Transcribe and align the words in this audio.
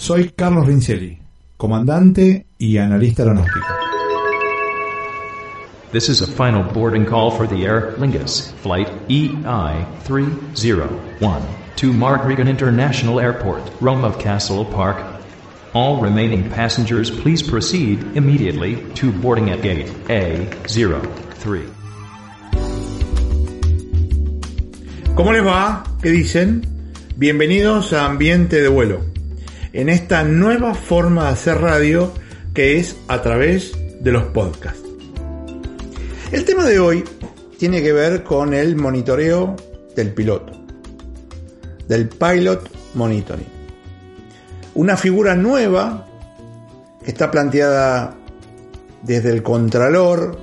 Soy 0.00 0.30
Carlos 0.30 0.66
Rincelli, 0.66 1.20
comandante 1.58 2.46
y 2.56 2.78
analista 2.78 3.22
aeronáutico. 3.22 3.66
This 5.92 6.08
is 6.08 6.22
a 6.22 6.26
final 6.26 6.62
boarding 6.62 7.04
call 7.04 7.30
for 7.30 7.46
the 7.46 7.66
Aer 7.66 7.92
Lingus, 7.98 8.50
flight 8.62 8.88
EI301, 9.10 11.42
to 11.76 11.92
Mark 11.92 12.24
Regan 12.24 12.48
International 12.48 13.20
Airport, 13.20 13.60
Rome 13.82 14.06
of 14.06 14.18
Castle 14.18 14.64
Park. 14.64 14.96
All 15.74 16.00
remaining 16.00 16.48
passengers 16.48 17.10
please 17.10 17.42
proceed 17.42 18.02
immediately 18.16 18.82
to 18.94 19.12
boarding 19.12 19.50
at 19.50 19.60
gate 19.60 19.88
A03. 20.08 21.68
¿Cómo 25.14 25.32
les 25.34 25.44
va? 25.44 25.84
¿Qué 26.00 26.10
dicen? 26.10 26.64
Bienvenidos 27.18 27.92
a 27.92 28.06
Ambiente 28.06 28.62
de 28.62 28.68
Vuelo, 28.68 29.09
en 29.72 29.88
esta 29.88 30.22
nueva 30.24 30.74
forma 30.74 31.24
de 31.24 31.28
hacer 31.30 31.60
radio 31.60 32.12
que 32.54 32.78
es 32.78 32.96
a 33.08 33.22
través 33.22 33.72
de 34.00 34.12
los 34.12 34.24
podcasts. 34.24 34.82
El 36.32 36.44
tema 36.44 36.64
de 36.64 36.78
hoy 36.78 37.04
tiene 37.58 37.82
que 37.82 37.92
ver 37.92 38.22
con 38.22 38.54
el 38.54 38.76
monitoreo 38.76 39.56
del 39.94 40.12
piloto, 40.12 40.52
del 41.88 42.08
pilot 42.08 42.70
monitoring. 42.94 43.46
Una 44.74 44.96
figura 44.96 45.34
nueva 45.34 46.06
que 47.04 47.10
está 47.10 47.30
planteada 47.30 48.16
desde 49.02 49.30
el 49.30 49.42
contralor 49.42 50.38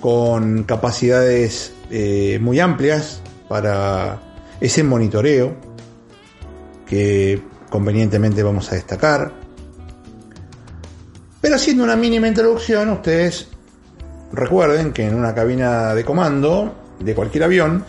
con 0.00 0.64
capacidades 0.64 1.72
eh, 1.90 2.38
muy 2.40 2.58
amplias 2.58 3.22
para 3.48 4.20
ese 4.60 4.82
monitoreo 4.82 5.54
que 6.86 7.40
convenientemente 7.72 8.42
vamos 8.42 8.70
a 8.70 8.74
destacar. 8.74 9.32
Pero 11.40 11.56
haciendo 11.56 11.82
una 11.82 11.96
mínima 11.96 12.28
introducción, 12.28 12.90
ustedes 12.90 13.48
recuerden 14.30 14.92
que 14.92 15.06
en 15.06 15.14
una 15.14 15.34
cabina 15.34 15.94
de 15.94 16.04
comando 16.04 16.74
de 17.00 17.14
cualquier 17.14 17.44
avión, 17.44 17.82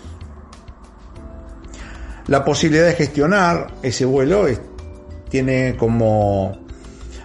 la 2.28 2.45
posibilidad 2.45 2.86
de 2.86 2.94
gestionar 2.94 3.73
ese 3.84 4.06
vuelo 4.06 4.48
tiene 5.28 5.75
como 5.75 6.58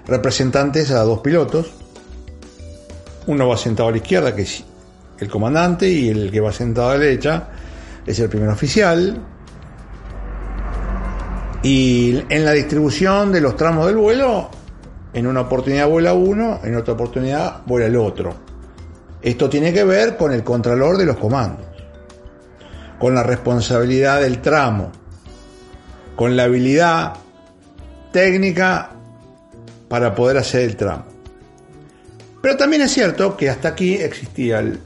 representantes 0.08 0.90
a 0.90 1.04
dos 1.04 1.20
pilotos. 1.20 1.72
Uno 3.28 3.46
va 3.46 3.56
sentado 3.56 3.88
a 3.88 3.92
la 3.92 3.98
izquierda, 3.98 4.34
que 4.34 4.42
es 4.42 4.64
el 5.20 5.30
comandante, 5.30 5.88
y 5.88 6.08
el 6.08 6.32
que 6.32 6.40
va 6.40 6.52
sentado 6.52 6.90
a 6.90 6.94
la 6.94 6.98
derecha 6.98 7.50
es 8.04 8.18
el 8.18 8.28
primer 8.28 8.48
oficial. 8.48 9.37
Y 11.62 12.22
en 12.28 12.44
la 12.44 12.52
distribución 12.52 13.32
de 13.32 13.40
los 13.40 13.56
tramos 13.56 13.86
del 13.86 13.96
vuelo, 13.96 14.48
en 15.12 15.26
una 15.26 15.42
oportunidad 15.42 15.88
vuela 15.88 16.12
uno, 16.14 16.60
en 16.62 16.76
otra 16.76 16.94
oportunidad 16.94 17.62
vuela 17.66 17.86
el 17.86 17.96
otro. 17.96 18.34
Esto 19.20 19.48
tiene 19.48 19.72
que 19.72 19.82
ver 19.82 20.16
con 20.16 20.32
el 20.32 20.44
contralor 20.44 20.96
de 20.96 21.06
los 21.06 21.16
comandos, 21.16 21.66
con 22.98 23.14
la 23.14 23.24
responsabilidad 23.24 24.20
del 24.20 24.40
tramo, 24.40 24.92
con 26.14 26.36
la 26.36 26.44
habilidad 26.44 27.14
técnica 28.12 28.90
para 29.88 30.14
poder 30.14 30.38
hacer 30.38 30.62
el 30.62 30.76
tramo. 30.76 31.04
Pero 32.40 32.56
también 32.56 32.82
es 32.82 32.92
cierto 32.92 33.36
que 33.36 33.50
hasta 33.50 33.68
aquí 33.68 33.94
existía 33.94 34.60
el 34.60 34.78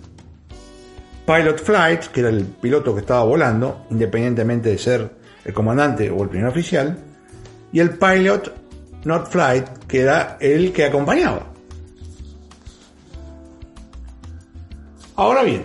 pilot 1.27 1.59
flight, 1.62 2.05
que 2.07 2.20
era 2.20 2.31
el 2.31 2.45
piloto 2.45 2.95
que 2.95 3.01
estaba 3.01 3.25
volando, 3.25 3.86
independientemente 3.91 4.70
de 4.70 4.79
ser 4.79 5.22
el 5.45 5.53
comandante 5.53 6.11
o 6.11 6.23
el 6.23 6.29
primer 6.29 6.48
oficial, 6.48 6.97
y 7.73 7.81
el 7.81 7.91
pilot 7.91 8.53
not 9.05 9.29
flight, 9.31 9.67
que 9.89 10.01
era 10.01 10.37
el 10.41 10.73
que 10.73 10.87
acompañaba. 10.87 11.47
Ahora 15.17 15.43
bien, 15.43 15.65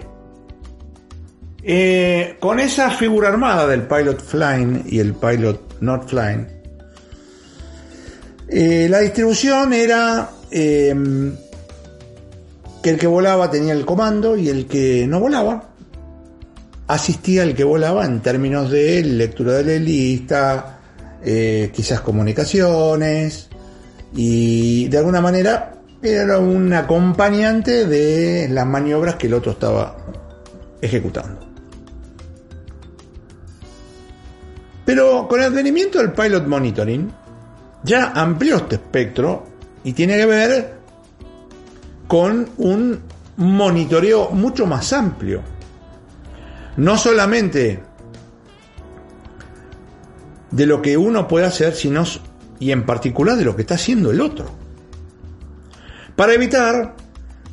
eh, 1.63 2.37
con 2.39 2.59
esa 2.59 2.89
figura 2.89 3.29
armada 3.29 3.67
del 3.67 3.83
pilot 3.83 4.21
flying 4.21 4.83
y 4.87 4.99
el 4.99 5.13
pilot 5.13 5.81
not 5.81 6.07
flying, 6.07 6.47
eh, 8.49 8.87
la 8.89 8.99
distribución 8.99 9.73
era 9.73 10.29
eh, 10.51 10.95
que 12.81 12.89
el 12.89 12.97
que 12.97 13.07
volaba 13.07 13.51
tenía 13.51 13.73
el 13.73 13.85
comando 13.85 14.37
y 14.37 14.49
el 14.49 14.67
que 14.67 15.05
no 15.07 15.19
volaba 15.19 15.69
asistía 16.87 17.43
al 17.43 17.53
que 17.53 17.63
volaba 17.63 18.05
en 18.05 18.21
términos 18.21 18.71
de 18.71 19.03
lectura 19.03 19.53
de 19.53 19.63
la 19.63 19.83
lista, 19.83 20.79
quizás 21.21 22.01
comunicaciones 22.01 23.49
y 24.13 24.87
de 24.87 24.97
alguna 24.97 25.19
manera 25.19 25.73
era 26.01 26.39
un 26.39 26.71
acompañante 26.73 27.85
de 27.85 28.47
las 28.49 28.65
maniobras 28.65 29.15
que 29.15 29.27
el 29.27 29.33
otro 29.33 29.51
estaba 29.51 29.97
ejecutando. 30.81 31.45
Pero 34.85 35.27
con 35.27 35.41
el 35.41 35.47
advenimiento 35.47 35.99
del 35.99 36.13
pilot 36.13 36.47
monitoring, 36.47 37.11
ya 37.83 38.11
amplió 38.15 38.55
este 38.55 38.75
espectro 38.75 39.45
y 39.83 39.91
tiene 39.91 40.15
que 40.15 40.25
ver 40.25 40.73
con 42.07 42.49
un 42.57 43.01
monitoreo 43.35 44.29
mucho 44.29 44.65
más 44.65 44.93
amplio. 44.93 45.41
No 46.77 46.97
solamente 46.97 47.83
de 50.51 50.65
lo 50.65 50.81
que 50.81 50.97
uno 50.97 51.27
puede 51.27 51.45
hacer, 51.45 51.75
sino 51.75 52.03
y 52.59 52.71
en 52.71 52.85
particular 52.85 53.37
de 53.37 53.45
lo 53.45 53.55
que 53.55 53.61
está 53.63 53.75
haciendo 53.75 54.11
el 54.11 54.21
otro. 54.21 54.45
Para 56.15 56.33
evitar 56.33 56.95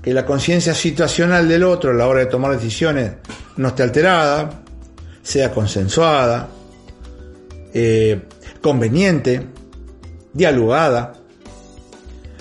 que 0.02 0.14
la 0.14 0.24
conciencia 0.24 0.74
situacional 0.74 1.48
del 1.48 1.64
otro 1.64 1.90
a 1.90 1.94
la 1.94 2.06
hora 2.06 2.20
de 2.20 2.26
tomar 2.26 2.52
decisiones 2.52 3.12
no 3.56 3.68
esté 3.68 3.82
alterada, 3.82 4.62
sea 5.22 5.50
consensuada, 5.50 6.48
eh, 7.72 8.22
conveniente, 8.60 9.46
dialogada, 10.32 11.14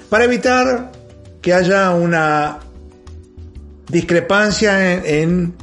para 0.09 0.25
evitar 0.25 0.91
que 1.41 1.53
haya 1.53 1.91
una 1.91 2.59
discrepancia 3.89 4.93
en, 4.93 5.05
en, 5.05 5.55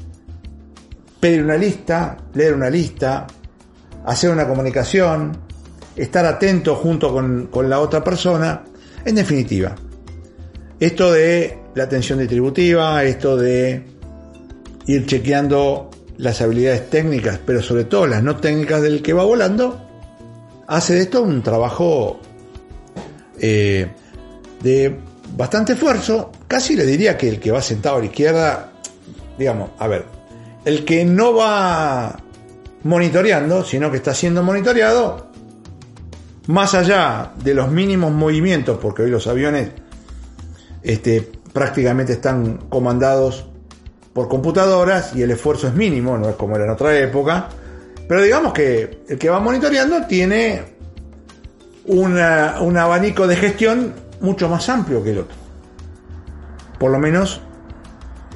pedir 1.21 1.45
una 1.45 1.57
lista, 1.57 2.17
leer 2.35 2.55
una 2.55 2.71
lista, 2.71 3.27
hacer 4.07 4.31
una 4.31 4.49
comunicación, 4.49 5.37
estar 5.95 6.25
atento 6.25 6.75
junto 6.75 7.13
con, 7.13 7.49
con 7.49 7.69
la 7.69 7.81
otra 7.81 8.03
persona, 8.03 8.65
en 9.05 9.15
definitiva, 9.15 9.75
esto 10.79 11.13
de 11.13 11.59
la 11.75 11.85
atención 11.85 12.19
distributiva, 12.19 13.05
esto 13.05 13.37
de 13.37 13.85
ir 14.87 15.07
chequeando 15.07 15.91
las 16.17 16.41
habilidades 16.41 16.91
técnicas, 16.91 17.39
pero 17.45 17.63
sobre 17.63 17.85
todo 17.85 18.07
las 18.07 18.23
no 18.23 18.37
técnicas 18.37 18.83
del 18.83 19.03
que 19.03 19.13
va 19.13 19.25
volando, 19.25 19.81
hace 20.67 20.95
de 20.95 21.03
esto 21.03 21.23
un 21.23 21.43
trabajo 21.43 22.21
eh, 23.39 23.89
de 24.63 24.97
bastante 25.37 25.73
esfuerzo. 25.73 26.31
Casi 26.47 26.77
le 26.77 26.85
diría 26.85 27.17
que 27.17 27.29
el 27.29 27.41
que 27.41 27.51
va 27.51 27.63
sentado 27.63 27.97
a 27.97 27.99
la 28.01 28.07
izquierda, 28.07 28.73
digamos, 29.39 29.71
a 29.79 29.87
ver, 29.89 30.05
el 30.65 30.85
que 30.85 31.05
no 31.05 31.35
va 31.35 32.17
monitoreando, 32.83 33.65
sino 33.65 33.91
que 33.91 33.99
está 33.99 34.15
siendo 34.15 34.43
monitoreado, 34.43 35.29
más 36.47 36.75
allá 36.75 37.33
de 37.43 37.55
los 37.55 37.71
mínimos 37.71 38.13
movimientos, 38.13 38.79
porque 38.81 39.03
hoy 39.03 39.11
los 39.11 39.27
aviones 39.27 39.71
este, 40.83 41.31
prácticamente 41.53 42.15
están 42.15 42.57
comandados 42.69 43.47
por 44.13 44.29
computadoras 44.29 45.15
y 45.15 45.23
el 45.23 45.31
esfuerzo 45.31 45.69
es 45.69 45.75
mínimo, 45.75 46.19
no 46.19 46.29
es 46.29 46.37
como 46.37 46.57
era 46.57 46.65
en 46.65 46.71
otra 46.71 46.97
época. 46.99 47.49
Pero 48.09 48.23
digamos 48.23 48.53
que 48.53 49.05
el 49.09 49.19
que 49.19 49.29
va 49.31 49.39
monitoreando 49.39 50.07
tiene 50.07 50.63
un 51.87 52.19
abanico 52.19 53.27
de 53.27 53.37
gestión 53.37 53.95
mucho 54.21 54.49
más 54.49 54.69
amplio 54.69 55.03
que 55.03 55.11
el 55.11 55.19
otro. 55.19 55.37
Por 56.79 56.91
lo 56.91 56.99
menos 56.99 57.41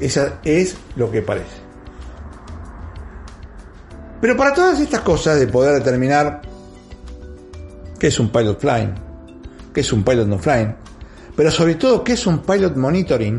esa 0.00 0.38
es 0.44 0.76
lo 0.96 1.10
que 1.10 1.22
parece. 1.22 1.63
Pero 4.24 4.38
para 4.38 4.54
todas 4.54 4.80
estas 4.80 5.02
cosas 5.02 5.38
de 5.38 5.46
poder 5.46 5.74
determinar 5.74 6.40
qué 7.98 8.06
es 8.06 8.18
un 8.18 8.30
pilot 8.30 8.58
flying, 8.58 8.94
qué 9.74 9.82
es 9.82 9.92
un 9.92 10.02
pilot 10.02 10.26
no 10.26 10.38
flying, 10.38 10.74
pero 11.36 11.50
sobre 11.50 11.74
todo 11.74 12.02
qué 12.02 12.14
es 12.14 12.26
un 12.26 12.38
pilot 12.38 12.74
monitoring, 12.74 13.36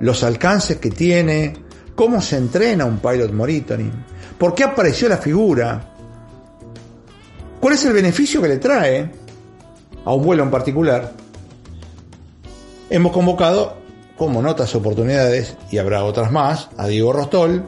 los 0.00 0.22
alcances 0.22 0.76
que 0.76 0.90
tiene, 0.90 1.54
cómo 1.94 2.20
se 2.20 2.36
entrena 2.36 2.84
un 2.84 2.98
pilot 2.98 3.32
monitoring, 3.32 3.92
por 4.36 4.54
qué 4.54 4.64
apareció 4.64 5.08
la 5.08 5.16
figura, 5.16 5.94
cuál 7.58 7.72
es 7.72 7.86
el 7.86 7.94
beneficio 7.94 8.42
que 8.42 8.48
le 8.48 8.58
trae 8.58 9.10
a 10.04 10.12
un 10.12 10.22
vuelo 10.22 10.42
en 10.42 10.50
particular. 10.50 11.14
Hemos 12.90 13.10
convocado 13.10 13.78
como 14.18 14.42
notas 14.42 14.74
oportunidades, 14.74 15.56
y 15.70 15.78
habrá 15.78 16.04
otras 16.04 16.30
más, 16.30 16.68
a 16.76 16.88
Diego 16.88 17.10
Rostol, 17.14 17.66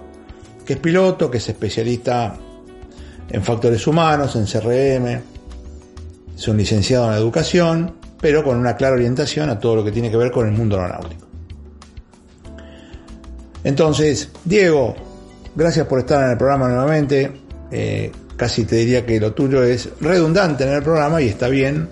que 0.67 0.75
es 0.75 0.79
piloto, 0.79 1.31
que 1.31 1.39
es 1.39 1.49
especialista 1.49 2.37
en 3.31 3.43
factores 3.43 3.87
humanos, 3.87 4.37
en 4.37 4.45
CRM, 4.45 5.23
es 6.37 6.49
un 6.49 6.57
licenciado 6.57 7.11
en 7.11 7.17
educación, 7.17 7.95
pero 8.21 8.45
con 8.45 8.59
una 8.59 8.77
clara 8.77 8.95
orientación 8.95 9.49
a 9.49 9.59
todo 9.59 9.77
lo 9.77 9.85
que 9.85 9.93
tiene 9.93 10.11
que 10.11 10.17
ver 10.17 10.31
con 10.31 10.47
el 10.47 10.53
mundo 10.53 10.79
aeronáutico. 10.79 11.27
Entonces, 13.65 14.31
Diego, 14.45 14.95
gracias 15.55 15.87
por 15.87 16.01
estar 16.01 16.23
en 16.25 16.33
el 16.33 16.37
programa 16.37 16.69
nuevamente. 16.69 17.33
Eh, 17.71 18.13
casi 18.37 18.65
te 18.65 18.77
diría 18.77 19.07
que 19.07 19.19
lo 19.19 19.33
tuyo 19.33 19.63
es 19.63 19.89
redundante 20.01 20.65
en 20.65 20.71
el 20.71 20.83
programa 20.83 21.21
y 21.23 21.29
está 21.29 21.49
bien 21.49 21.89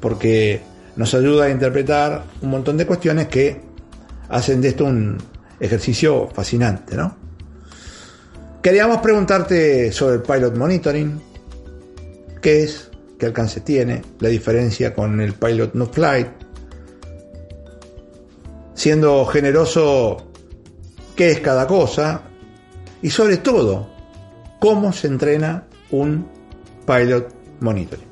porque 0.00 0.62
nos 0.96 1.12
ayuda 1.14 1.46
a 1.46 1.50
interpretar 1.50 2.24
un 2.40 2.50
montón 2.50 2.76
de 2.76 2.86
cuestiones 2.86 3.26
que 3.26 3.60
hacen 4.28 4.60
de 4.60 4.68
esto 4.68 4.84
un 4.84 5.18
ejercicio 5.58 6.28
fascinante, 6.32 6.96
¿no? 6.96 7.19
Queríamos 8.62 8.98
preguntarte 8.98 9.90
sobre 9.90 10.16
el 10.16 10.22
pilot 10.22 10.54
monitoring, 10.54 11.18
qué 12.42 12.62
es, 12.62 12.90
qué 13.18 13.24
alcance 13.24 13.60
tiene, 13.62 14.02
la 14.18 14.28
diferencia 14.28 14.92
con 14.92 15.18
el 15.22 15.32
pilot 15.32 15.72
no 15.72 15.86
flight, 15.86 16.28
siendo 18.74 19.24
generoso 19.24 20.26
qué 21.16 21.30
es 21.30 21.40
cada 21.40 21.66
cosa 21.66 22.22
y 23.00 23.08
sobre 23.08 23.38
todo 23.38 23.88
cómo 24.58 24.92
se 24.92 25.06
entrena 25.06 25.64
un 25.90 26.28
pilot 26.86 27.32
monitoring. 27.60 28.08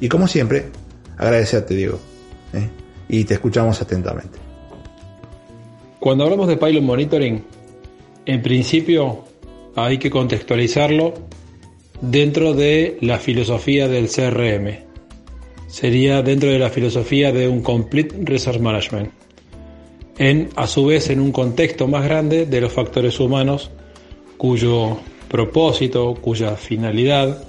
Y 0.00 0.08
como 0.08 0.28
siempre, 0.28 0.70
agradecerte 1.18 1.74
Diego 1.74 1.98
¿eh? 2.54 2.70
y 3.06 3.24
te 3.24 3.34
escuchamos 3.34 3.82
atentamente. 3.82 4.38
Cuando 6.00 6.24
hablamos 6.24 6.48
de 6.48 6.56
pilot 6.56 6.82
monitoring, 6.82 7.55
en 8.26 8.42
principio 8.42 9.24
hay 9.74 9.98
que 9.98 10.10
contextualizarlo 10.10 11.14
dentro 12.00 12.54
de 12.54 12.98
la 13.00 13.18
filosofía 13.18 13.88
del 13.88 14.08
CRM. 14.08 14.84
Sería 15.68 16.22
dentro 16.22 16.50
de 16.50 16.58
la 16.58 16.70
filosofía 16.70 17.32
de 17.32 17.48
un 17.48 17.62
Complete 17.62 18.16
Resource 18.22 18.60
Management. 18.60 19.10
En, 20.18 20.48
a 20.56 20.66
su 20.66 20.86
vez, 20.86 21.10
en 21.10 21.20
un 21.20 21.32
contexto 21.32 21.88
más 21.88 22.04
grande 22.04 22.46
de 22.46 22.60
los 22.60 22.72
factores 22.72 23.20
humanos 23.20 23.70
cuyo 24.36 24.98
propósito, 25.28 26.14
cuya 26.14 26.56
finalidad 26.56 27.44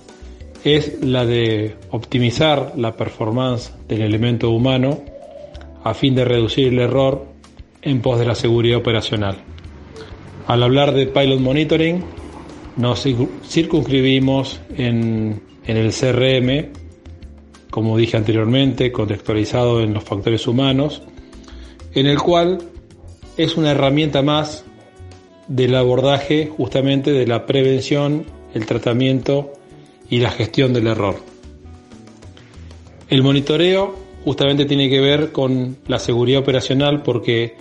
es 0.63 1.01
la 1.01 1.25
de 1.25 1.75
optimizar 1.91 2.73
la 2.75 2.95
performance 2.95 3.71
del 3.87 4.01
elemento 4.01 4.49
humano 4.49 5.01
a 5.83 5.93
fin 5.93 6.15
de 6.15 6.25
reducir 6.25 6.73
el 6.73 6.79
error 6.79 7.25
en 7.81 8.01
pos 8.01 8.19
de 8.19 8.25
la 8.25 8.35
seguridad 8.35 8.79
operacional. 8.79 9.37
Al 10.47 10.63
hablar 10.63 10.93
de 10.93 11.07
pilot 11.07 11.41
monitoring, 11.41 12.01
nos 12.77 13.05
circunscribimos 13.45 14.61
en, 14.77 15.41
el 15.65 15.91
CRM, 15.91 16.71
como 17.69 17.97
dije 17.97 18.15
anteriormente, 18.15 18.93
contextualizado 18.93 19.81
en 19.81 19.93
los 19.93 20.05
factores 20.05 20.47
humanos, 20.47 21.01
en 21.93 22.05
el 22.05 22.17
cual 22.21 22.59
es 23.35 23.57
una 23.57 23.71
herramienta 23.71 24.21
más 24.21 24.63
del 25.49 25.75
abordaje 25.75 26.49
justamente 26.55 27.11
de 27.11 27.27
la 27.27 27.45
prevención, 27.45 28.25
el 28.53 28.65
tratamiento 28.65 29.51
y 30.09 30.19
la 30.19 30.31
gestión 30.31 30.71
del 30.71 30.87
error. 30.87 31.17
El 33.09 33.21
monitoreo 33.21 33.95
justamente 34.23 34.63
tiene 34.63 34.89
que 34.89 35.01
ver 35.01 35.33
con 35.33 35.75
la 35.87 35.99
seguridad 35.99 36.39
operacional 36.39 37.03
porque 37.03 37.57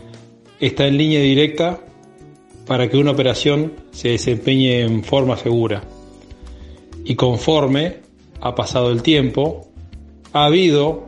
está 0.61 0.87
en 0.87 0.99
línea 0.99 1.21
directa 1.21 1.81
para 2.67 2.89
que 2.89 2.97
una 2.97 3.13
operación 3.13 3.73
se 3.93 4.11
desempeñe 4.11 4.81
en 4.83 5.05
forma 5.05 5.37
segura. 5.37 5.85
Y 7.05 7.15
conforme 7.15 7.99
ha 8.41 8.55
pasado 8.55 8.91
el 8.91 9.03
tiempo, 9.03 9.69
ha 10.33 10.47
habido 10.47 11.07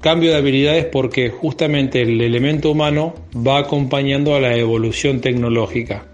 cambio 0.00 0.30
de 0.30 0.36
habilidades 0.36 0.86
porque 0.86 1.30
justamente 1.30 2.02
el 2.02 2.20
elemento 2.20 2.70
humano 2.70 3.14
va 3.36 3.58
acompañando 3.58 4.34
a 4.34 4.40
la 4.40 4.56
evolución 4.56 5.20
tecnológica, 5.20 6.06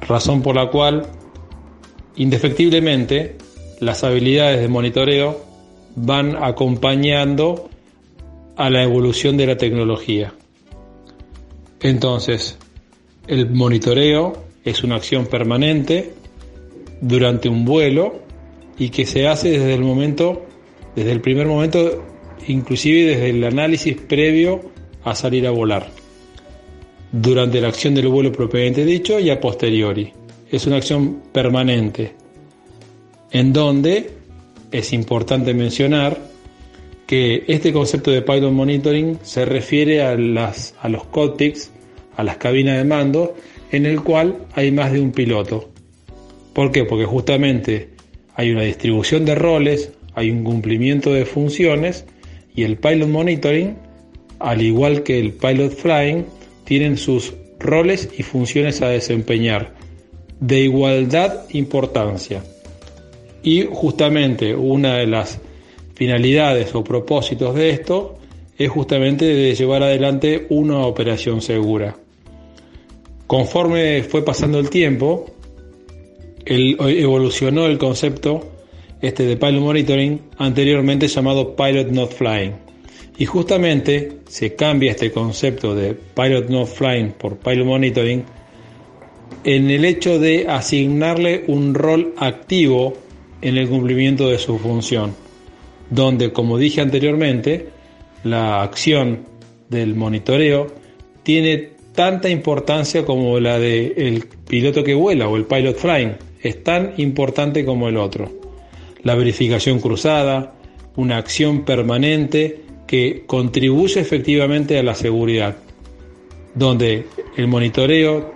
razón 0.00 0.42
por 0.42 0.56
la 0.56 0.70
cual, 0.70 1.06
indefectiblemente, 2.16 3.36
las 3.80 4.04
habilidades 4.04 4.60
de 4.60 4.68
monitoreo 4.68 5.44
van 5.96 6.36
acompañando 6.42 7.68
a 8.56 8.70
la 8.70 8.82
evolución 8.82 9.36
de 9.36 9.46
la 9.46 9.56
tecnología. 9.56 10.32
Entonces, 11.80 12.58
el 13.26 13.50
monitoreo 13.50 14.44
es 14.64 14.82
una 14.84 14.96
acción 14.96 15.26
permanente 15.26 16.12
durante 17.00 17.48
un 17.48 17.64
vuelo 17.64 18.20
y 18.78 18.88
que 18.88 19.06
se 19.06 19.28
hace 19.28 19.50
desde 19.50 19.74
el 19.74 19.82
momento, 19.82 20.46
desde 20.96 21.12
el 21.12 21.20
primer 21.20 21.46
momento, 21.46 22.02
inclusive 22.46 23.10
desde 23.10 23.30
el 23.30 23.44
análisis 23.44 23.96
previo 23.96 24.60
a 25.04 25.14
salir 25.14 25.46
a 25.46 25.50
volar. 25.50 25.90
Durante 27.12 27.60
la 27.60 27.68
acción 27.68 27.94
del 27.94 28.08
vuelo 28.08 28.32
propiamente 28.32 28.84
dicho 28.84 29.20
y 29.20 29.30
a 29.30 29.40
posteriori. 29.40 30.12
Es 30.50 30.66
una 30.66 30.76
acción 30.76 31.22
permanente 31.32 32.12
en 33.30 33.52
donde 33.52 34.10
es 34.70 34.92
importante 34.92 35.54
mencionar 35.54 36.18
que 37.06 37.44
este 37.48 37.72
concepto 37.72 38.10
de 38.10 38.22
pilot 38.22 38.50
monitoring 38.52 39.18
se 39.22 39.44
refiere 39.44 40.02
a, 40.02 40.14
los 40.14 41.04
cockpits 41.10 41.70
a 42.16 42.24
las 42.24 42.36
cabinas 42.36 42.78
de 42.78 42.84
mando 42.84 43.34
en 43.72 43.86
el 43.86 44.02
cual 44.02 44.38
hay 44.54 44.70
más 44.70 44.92
de 44.92 45.00
un 45.00 45.12
piloto. 45.12 45.70
¿Por 46.52 46.70
qué? 46.70 46.84
Porque 46.84 47.04
justamente 47.04 47.90
hay 48.34 48.50
una 48.52 48.62
distribución 48.62 49.24
de 49.24 49.34
roles, 49.34 49.92
hay 50.14 50.30
un 50.30 50.44
cumplimiento 50.44 51.12
de 51.12 51.24
funciones 51.24 52.04
y 52.54 52.62
el 52.62 52.76
pilot 52.76 53.08
monitoring, 53.08 53.76
al 54.38 54.62
igual 54.62 55.02
que 55.02 55.18
el 55.18 55.32
pilot 55.32 55.72
flying, 55.72 56.24
tienen 56.64 56.96
sus 56.96 57.34
roles 57.58 58.08
y 58.16 58.22
funciones 58.22 58.82
a 58.82 58.88
desempeñar 58.88 59.74
de 60.40 60.60
igualdad 60.60 61.48
importancia. 61.50 62.42
Y 63.42 63.66
justamente 63.70 64.54
una 64.54 64.96
de 64.96 65.06
las 65.06 65.40
finalidades 65.94 66.74
o 66.74 66.84
propósitos 66.84 67.54
de 67.54 67.70
esto 67.70 68.18
es 68.56 68.70
justamente 68.70 69.24
de 69.24 69.54
llevar 69.54 69.82
adelante 69.82 70.46
una 70.48 70.86
operación 70.86 71.40
segura. 71.40 71.96
Conforme 73.34 74.04
fue 74.04 74.24
pasando 74.24 74.60
el 74.60 74.70
tiempo, 74.70 75.26
evolucionó 76.46 77.66
el 77.66 77.78
concepto 77.78 78.48
este 79.02 79.24
de 79.24 79.36
pilot 79.36 79.60
monitoring, 79.60 80.20
anteriormente 80.38 81.08
llamado 81.08 81.56
pilot 81.56 81.88
not 81.88 82.12
flying. 82.12 82.52
Y 83.18 83.26
justamente 83.26 84.20
se 84.28 84.54
cambia 84.54 84.92
este 84.92 85.10
concepto 85.10 85.74
de 85.74 85.94
pilot 85.94 86.48
not 86.48 86.68
flying 86.68 87.10
por 87.10 87.36
pilot 87.38 87.66
monitoring 87.66 88.22
en 89.42 89.68
el 89.68 89.84
hecho 89.84 90.20
de 90.20 90.46
asignarle 90.48 91.42
un 91.48 91.74
rol 91.74 92.14
activo 92.18 92.94
en 93.42 93.56
el 93.56 93.68
cumplimiento 93.68 94.28
de 94.28 94.38
su 94.38 94.60
función, 94.60 95.12
donde, 95.90 96.32
como 96.32 96.56
dije 96.56 96.82
anteriormente, 96.82 97.70
la 98.22 98.62
acción 98.62 99.26
del 99.70 99.96
monitoreo 99.96 100.68
tiene 101.24 101.73
tanta 101.94 102.28
importancia 102.28 103.04
como 103.04 103.38
la 103.40 103.58
del 103.58 103.94
el 103.96 104.24
piloto 104.48 104.82
que 104.84 104.94
vuela 104.94 105.28
o 105.28 105.36
el 105.36 105.44
pilot 105.44 105.76
flying. 105.76 106.12
Es 106.42 106.62
tan 106.62 106.94
importante 106.98 107.64
como 107.64 107.88
el 107.88 107.96
otro. 107.96 108.30
La 109.02 109.14
verificación 109.14 109.80
cruzada, 109.80 110.54
una 110.96 111.16
acción 111.16 111.64
permanente 111.64 112.60
que 112.86 113.24
contribuye 113.26 114.00
efectivamente 114.00 114.78
a 114.78 114.82
la 114.82 114.94
seguridad, 114.94 115.56
donde 116.54 117.06
el 117.36 117.46
monitoreo 117.48 118.32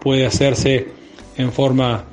puede 0.00 0.26
hacerse 0.26 0.86
en 1.36 1.52
forma, 1.52 2.06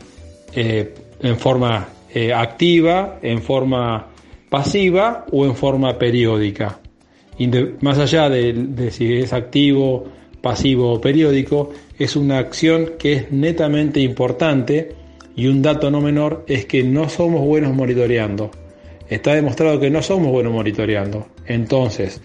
eh, 0.53 0.93
en 1.21 1.37
forma 1.37 1.89
eh, 2.13 2.33
activa, 2.33 3.19
en 3.21 3.41
forma 3.41 4.07
pasiva 4.49 5.25
o 5.31 5.45
en 5.45 5.55
forma 5.55 5.97
periódica. 5.97 6.79
más 7.81 7.97
allá 7.97 8.29
de 8.29 8.91
si 8.91 9.13
es 9.13 9.33
activo 9.33 10.05
pasivo 10.45 11.01
periódico 11.01 11.71
es 11.97 12.15
una 12.15 12.37
acción 12.37 12.91
que 12.99 13.13
es 13.13 13.31
netamente 13.31 13.99
importante 13.99 14.93
y 15.35 15.47
un 15.47 15.63
dato 15.63 15.89
no 15.89 16.01
menor 16.01 16.45
es 16.47 16.67
que 16.67 16.83
no 16.83 17.09
somos 17.09 17.41
buenos 17.41 17.73
monitoreando. 17.73 18.51
Está 19.09 19.33
demostrado 19.33 19.79
que 19.79 19.89
no 19.89 20.03
somos 20.03 20.31
buenos 20.31 20.53
monitoreando. 20.53 21.25
Entonces, 21.47 22.21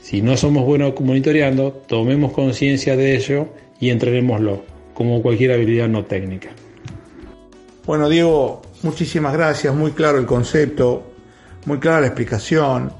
si 0.00 0.22
no 0.22 0.38
somos 0.38 0.64
buenos 0.64 0.98
monitoreando, 1.02 1.72
tomemos 1.86 2.32
conciencia 2.32 2.96
de 2.96 3.14
ello 3.14 3.48
y 3.78 3.90
entrenémoslo, 3.90 4.64
como 4.94 5.20
cualquier 5.20 5.52
habilidad 5.52 5.86
no 5.86 6.06
técnica. 6.06 6.48
Bueno, 7.84 8.08
Diego, 8.08 8.62
muchísimas 8.82 9.34
gracias, 9.34 9.74
muy 9.74 9.90
claro 9.90 10.16
el 10.16 10.24
concepto, 10.24 11.02
muy 11.66 11.78
clara 11.78 12.00
la 12.00 12.06
explicación. 12.06 12.90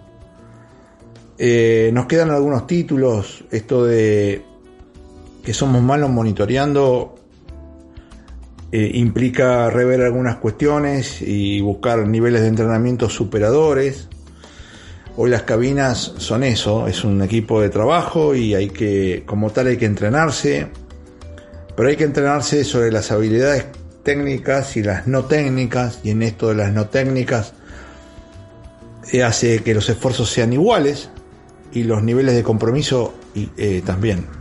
Eh, 1.39 1.91
nos 1.95 2.05
quedan 2.05 2.31
algunos 2.31 2.67
títulos, 2.67 3.43
esto 3.51 3.87
de 3.87 4.50
que 5.43 5.55
somos 5.55 5.83
malos 5.83 6.11
monitoreando, 6.11 7.17
eh, 8.73 8.91
implica 8.95 9.69
rever 9.69 10.03
algunas 10.03 10.37
cuestiones 10.37 11.21
y 11.23 11.61
buscar 11.61 12.07
niveles 12.07 12.43
de 12.43 12.49
entrenamiento 12.49 13.09
superadores. 13.09 14.09
Hoy 15.17 15.29
las 15.29 15.43
cabinas 15.43 16.15
son 16.19 16.45
eso, 16.45 16.87
es 16.87 17.03
un 17.03 17.21
equipo 17.21 17.61
de 17.61 17.69
trabajo 17.69 18.35
y 18.35 18.55
hay 18.55 18.71
que, 18.71 19.25
como 19.27 19.51
tal, 19.51 19.67
hay 19.67 19.77
que 19.77 19.87
entrenarse, 19.87 20.69
pero 21.77 21.89
hay 21.89 21.97
que 21.97 22.05
entrenarse 22.05 22.63
sobre 22.63 22.93
las 22.93 23.11
habilidades 23.11 23.67
técnicas 24.05 24.77
y 24.77 24.85
las 24.85 25.09
no 25.09 25.25
técnicas, 25.25 26.01
y 26.05 26.11
en 26.11 26.23
esto 26.23 26.49
de 26.49 26.55
las 26.55 26.73
no 26.73 26.87
técnicas 26.87 27.55
eh, 29.13 29.25
hace 29.25 29.65
que 29.65 29.75
los 29.75 29.89
esfuerzos 29.91 30.31
sean 30.31 30.53
iguales 30.53 31.11
y 31.73 31.83
los 31.83 32.03
niveles 32.05 32.37
de 32.37 32.45
compromiso 32.45 33.15
eh, 33.35 33.83
también. 33.85 34.40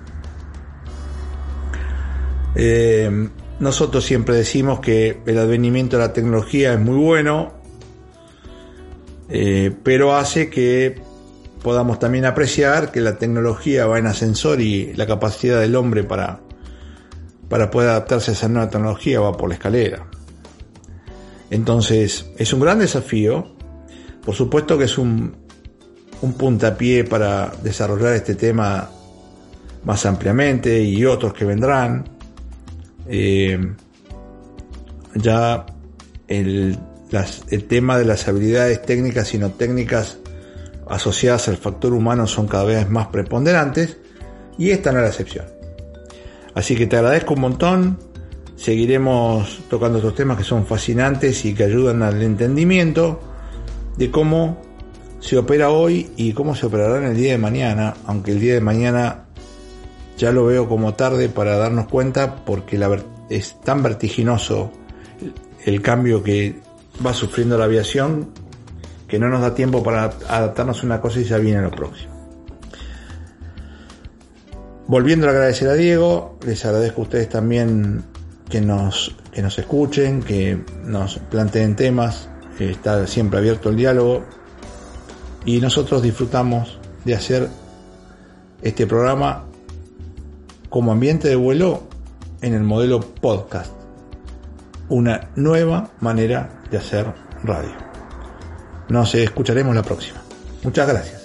Eh, 2.61 3.29
nosotros 3.59 4.03
siempre 4.03 4.35
decimos 4.35 4.79
que 4.79 5.21
el 5.25 5.37
advenimiento 5.37 5.97
de 5.97 6.03
la 6.03 6.13
tecnología 6.13 6.73
es 6.73 6.79
muy 6.79 6.97
bueno, 6.97 7.53
pero 9.83 10.15
hace 10.15 10.49
que 10.49 11.01
podamos 11.61 11.99
también 11.99 12.25
apreciar 12.25 12.91
que 12.91 12.99
la 12.99 13.17
tecnología 13.17 13.85
va 13.85 13.99
en 13.99 14.07
ascensor 14.07 14.59
y 14.59 14.93
la 14.95 15.05
capacidad 15.05 15.59
del 15.59 15.75
hombre 15.75 16.03
para 16.03 16.39
para 17.49 17.71
poder 17.71 17.89
adaptarse 17.89 18.31
a 18.31 18.33
esa 18.35 18.47
nueva 18.47 18.69
tecnología 18.69 19.19
va 19.19 19.35
por 19.35 19.49
la 19.49 19.55
escalera. 19.55 20.05
Entonces, 21.49 22.29
es 22.37 22.53
un 22.53 22.59
gran 22.59 22.79
desafío. 22.79 23.47
Por 24.23 24.35
supuesto 24.35 24.77
que 24.77 24.83
es 24.83 24.97
un, 24.97 25.35
un 26.21 26.33
puntapié 26.33 27.03
para 27.03 27.51
desarrollar 27.63 28.13
este 28.13 28.35
tema 28.35 28.89
más 29.83 30.05
ampliamente 30.05 30.81
y 30.81 31.03
otros 31.05 31.33
que 31.33 31.43
vendrán. 31.43 32.18
Eh, 33.09 33.59
ya 35.15 35.65
el, 36.27 36.77
el 37.49 37.63
tema 37.65 37.97
de 37.97 38.05
las 38.05 38.27
habilidades 38.27 38.81
técnicas 38.83 39.33
y 39.33 39.39
no 39.39 39.49
técnicas 39.51 40.19
asociadas 40.87 41.47
al 41.47 41.57
factor 41.57 41.93
humano 41.93 42.27
son 42.27 42.47
cada 42.47 42.63
vez 42.63 42.89
más 42.89 43.07
preponderantes 43.07 43.97
y 44.57 44.71
esta 44.71 44.91
no 44.91 44.99
es 44.99 45.03
la 45.03 45.09
excepción. 45.09 45.45
Así 46.53 46.75
que 46.75 46.87
te 46.87 46.97
agradezco 46.97 47.33
un 47.33 47.41
montón. 47.41 47.99
Seguiremos 48.55 49.61
tocando 49.69 49.99
estos 49.99 50.15
temas 50.15 50.37
que 50.37 50.43
son 50.43 50.65
fascinantes 50.65 51.45
y 51.45 51.53
que 51.53 51.63
ayudan 51.63 52.03
al 52.03 52.21
entendimiento 52.21 53.21
de 53.97 54.11
cómo 54.11 54.61
se 55.19 55.37
opera 55.37 55.69
hoy 55.69 56.11
y 56.17 56.33
cómo 56.33 56.55
se 56.55 56.65
operará 56.65 56.97
en 56.97 57.05
el 57.05 57.15
día 57.15 57.31
de 57.31 57.37
mañana, 57.37 57.93
aunque 58.05 58.31
el 58.31 58.39
día 58.39 58.53
de 58.53 58.61
mañana 58.61 59.28
ya 60.19 60.33
lo 60.33 60.45
veo 60.45 60.67
como 60.67 60.93
tarde 60.95 61.29
para 61.29 61.57
darnos 61.57 61.87
cuenta 61.87 62.43
porque 62.43 62.77
es 63.29 63.61
tan 63.61 63.81
vertiginoso 63.81 64.69
el 65.63 65.81
cambio 65.81 66.21
que 66.21 66.59
va 67.05 67.13
sufriendo 67.13 67.57
la 67.57 67.63
aviación 67.63 68.29
que 69.07 69.17
no 69.17 69.29
nos 69.29 69.41
da 69.41 69.55
tiempo 69.55 69.81
para 69.81 70.03
adaptarnos 70.27 70.83
a 70.83 70.85
una 70.85 71.01
cosa 71.01 71.21
y 71.21 71.23
ya 71.23 71.37
viene 71.37 71.61
lo 71.61 71.71
próximo. 71.71 72.13
Volviendo 74.87 75.27
a 75.27 75.29
agradecer 75.29 75.69
a 75.69 75.73
Diego, 75.73 76.37
les 76.45 76.65
agradezco 76.65 77.01
a 77.01 77.03
ustedes 77.05 77.29
también 77.29 78.03
que 78.49 78.59
nos, 78.59 79.15
que 79.31 79.41
nos 79.41 79.57
escuchen, 79.57 80.21
que 80.21 80.59
nos 80.83 81.17
planteen 81.17 81.75
temas, 81.75 82.27
está 82.59 83.07
siempre 83.07 83.39
abierto 83.39 83.69
el 83.69 83.77
diálogo 83.77 84.25
y 85.45 85.61
nosotros 85.61 86.01
disfrutamos 86.01 86.77
de 87.05 87.15
hacer 87.15 87.47
este 88.61 88.85
programa 88.85 89.48
como 90.69 90.91
ambiente 90.91 91.27
de 91.27 91.35
vuelo 91.35 91.83
en 92.41 92.53
el 92.53 92.63
modelo 92.63 92.99
podcast, 92.99 93.71
una 94.87 95.29
nueva 95.35 95.89
manera 95.99 96.49
de 96.71 96.77
hacer 96.77 97.13
radio. 97.43 97.71
Nos 98.89 99.13
escucharemos 99.15 99.75
la 99.75 99.83
próxima. 99.83 100.21
Muchas 100.63 100.87
gracias. 100.87 101.18